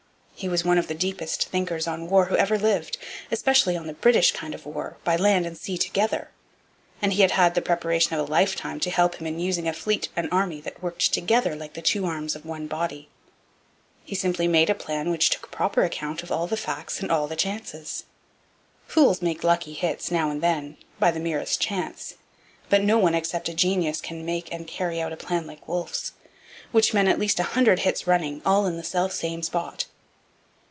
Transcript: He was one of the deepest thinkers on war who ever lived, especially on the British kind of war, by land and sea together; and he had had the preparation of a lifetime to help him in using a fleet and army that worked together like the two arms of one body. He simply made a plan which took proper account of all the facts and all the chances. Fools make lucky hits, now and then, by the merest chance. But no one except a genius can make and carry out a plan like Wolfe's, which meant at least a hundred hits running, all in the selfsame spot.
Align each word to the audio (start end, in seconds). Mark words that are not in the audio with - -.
He 0.33 0.49
was 0.49 0.65
one 0.65 0.79
of 0.79 0.87
the 0.87 0.95
deepest 0.95 1.49
thinkers 1.49 1.85
on 1.85 2.09
war 2.09 2.25
who 2.25 2.35
ever 2.35 2.57
lived, 2.57 2.97
especially 3.29 3.77
on 3.77 3.85
the 3.85 3.93
British 3.93 4.31
kind 4.31 4.55
of 4.55 4.65
war, 4.65 4.97
by 5.03 5.15
land 5.15 5.45
and 5.45 5.55
sea 5.55 5.77
together; 5.77 6.31
and 6.99 7.13
he 7.13 7.21
had 7.21 7.29
had 7.29 7.53
the 7.53 7.61
preparation 7.61 8.15
of 8.15 8.27
a 8.27 8.31
lifetime 8.31 8.79
to 8.79 8.89
help 8.89 9.17
him 9.21 9.27
in 9.27 9.39
using 9.39 9.67
a 9.67 9.73
fleet 9.73 10.09
and 10.15 10.27
army 10.31 10.59
that 10.61 10.81
worked 10.81 11.13
together 11.13 11.55
like 11.55 11.75
the 11.75 11.81
two 11.83 12.07
arms 12.07 12.35
of 12.35 12.43
one 12.43 12.65
body. 12.65 13.07
He 14.03 14.15
simply 14.15 14.47
made 14.47 14.71
a 14.71 14.73
plan 14.73 15.11
which 15.11 15.29
took 15.29 15.51
proper 15.51 15.83
account 15.83 16.23
of 16.23 16.31
all 16.31 16.47
the 16.47 16.57
facts 16.57 17.01
and 17.01 17.11
all 17.11 17.27
the 17.27 17.35
chances. 17.35 18.05
Fools 18.87 19.21
make 19.21 19.43
lucky 19.43 19.73
hits, 19.73 20.09
now 20.09 20.31
and 20.31 20.41
then, 20.41 20.75
by 20.97 21.11
the 21.11 21.19
merest 21.19 21.61
chance. 21.61 22.15
But 22.67 22.81
no 22.83 22.97
one 22.97 23.13
except 23.13 23.47
a 23.47 23.53
genius 23.53 24.01
can 24.01 24.25
make 24.25 24.51
and 24.51 24.65
carry 24.65 24.99
out 24.99 25.13
a 25.13 25.17
plan 25.17 25.45
like 25.45 25.67
Wolfe's, 25.67 26.13
which 26.71 26.95
meant 26.95 27.09
at 27.09 27.19
least 27.19 27.39
a 27.39 27.43
hundred 27.43 27.81
hits 27.81 28.07
running, 28.07 28.41
all 28.43 28.65
in 28.65 28.75
the 28.75 28.83
selfsame 28.83 29.43
spot. 29.43 29.85